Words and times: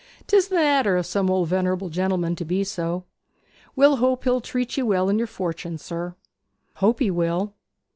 'Tis 0.25 0.47
the 0.47 0.55
nater 0.55 0.97
of 0.97 1.05
some 1.05 1.29
old 1.29 1.47
venerable 1.47 1.87
gentlemen 1.87 2.35
to 2.35 2.43
be 2.43 2.63
so. 2.63 3.03
We'll 3.75 3.97
hope 3.97 4.23
he'll 4.23 4.41
treat 4.41 4.75
ye 4.75 4.81
well 4.81 5.09
in 5.09 5.19
yer 5.19 5.27
fortune, 5.27 5.77
sir.' 5.77 6.15
'Hope 6.77 6.97
he 6.97 7.11
will. 7.11 7.53